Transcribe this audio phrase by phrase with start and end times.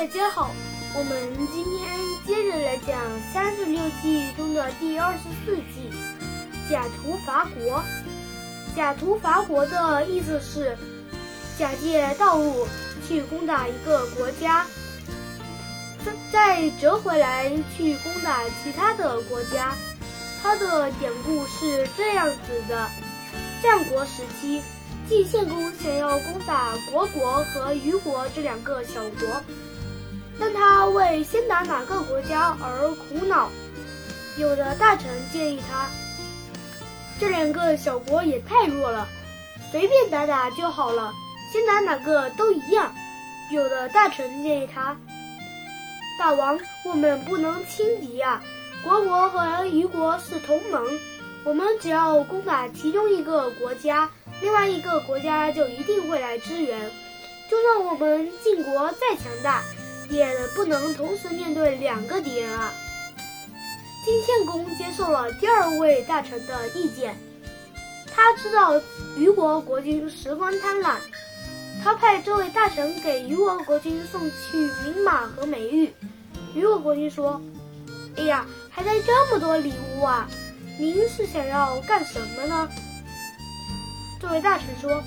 [0.00, 0.50] 大家好，
[0.96, 2.96] 我们今天接着来讲
[3.34, 5.90] 三十六计中的第二十四计
[6.70, 7.84] “假途伐国”。
[8.74, 10.74] 假途伐国的意思是
[11.58, 12.66] 假借道路
[13.06, 14.64] 去攻打一个国家，
[16.02, 19.76] 再再折回来去攻打其他的国家。
[20.42, 22.36] 它的典故是这样子
[22.70, 22.88] 的：
[23.62, 24.62] 战国时期。
[25.08, 29.42] 晋献公想要攻打虢国和虞国这两个小国，
[30.40, 33.50] 但他为先打哪个国家而苦恼。
[34.38, 35.86] 有的大臣建议他，
[37.20, 39.06] 这两个小国也太弱了，
[39.70, 41.12] 随便打打就好了，
[41.52, 42.90] 先打哪个都一样。
[43.52, 44.96] 有的大臣建议他，
[46.18, 48.40] 大王，我们不能轻敌呀，
[48.82, 50.86] 虢国和虞国是同盟，
[51.44, 54.08] 我们只要攻打其中一个国家。
[54.40, 56.90] 另外一个国家就一定会来支援，
[57.50, 59.62] 就算我们晋国再强大，
[60.10, 62.70] 也不能同时面对两个敌人啊。
[64.04, 67.16] 晋献公接受了第二位大臣的意见，
[68.12, 68.80] 他知道
[69.16, 70.96] 虞国国君十分贪婪，
[71.84, 75.92] 他派这位大臣给虞国国君送去名马和美玉。
[76.54, 77.40] 虞国国君说
[78.16, 80.28] ：“哎呀，还带这么多礼物啊！
[80.78, 82.68] 您是想要干什么呢？”
[84.20, 85.02] 这位大臣说：“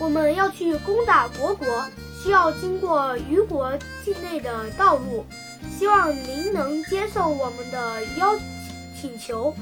[0.00, 1.84] 我们要去攻打虢国，
[2.30, 3.72] 要经过虞国
[4.04, 5.24] 境内的道路，
[5.76, 8.36] 希望您能接受我们的邀
[9.00, 9.54] 请求。”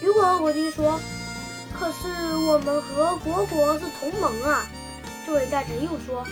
[0.00, 0.98] 虞国国君说
[1.78, 4.66] ：“可是我们和虢国是同盟啊！”
[5.26, 6.26] 这位大臣又说：“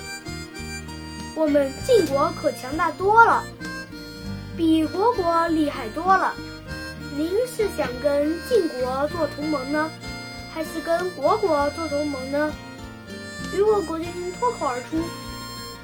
[1.36, 3.44] 我们晋国可强大多了，
[4.56, 6.34] 比虢国厉害多了。
[7.16, 9.90] 您是想跟晋国做同盟呢？”
[10.54, 12.52] 还是跟虢国做同盟呢？
[13.58, 14.06] 虞国国君
[14.38, 15.02] 脱口而出：“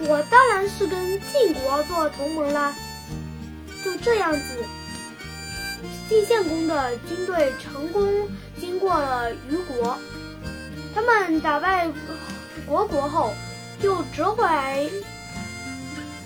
[0.07, 2.73] 我当然是跟晋国做同盟啦！”
[3.85, 4.65] 就这样子，
[6.09, 8.29] 晋献公的军队成功
[8.61, 9.99] 经过了虞国。
[10.95, 11.89] 他们打败
[12.69, 13.35] 虢国后，
[13.83, 14.89] 又折回来，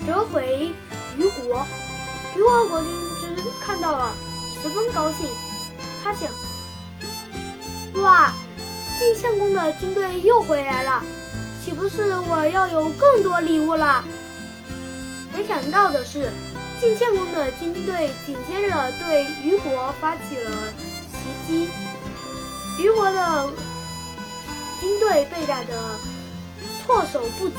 [0.07, 0.71] 折回
[1.17, 1.67] 虞国。
[2.35, 4.15] 虞国国君之看到了，
[4.63, 5.27] 十分高兴。
[6.05, 6.31] 他想。
[8.03, 8.35] 哇，
[8.99, 11.03] 晋献公的军队又回来了，
[11.79, 14.03] 不是我要有更多礼物啦？
[15.33, 16.31] 没想到的是，
[16.81, 20.51] 晋献公的军队紧接着对虞国发起了
[21.13, 21.69] 袭击，
[22.79, 23.49] 虞国的
[24.81, 25.99] 军队被打得
[26.85, 27.57] 措手不及。